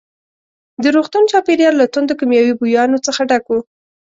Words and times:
د 0.83 0.85
روغتون 0.95 1.23
چاپېریال 1.31 1.73
له 1.77 1.85
توندو 1.93 2.17
کیمیاوي 2.19 2.53
بویانو 2.59 3.03
څخه 3.07 3.21
ډک 3.29 3.43
وو. 3.49 3.59